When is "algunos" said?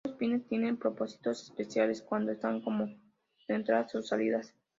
0.03-0.17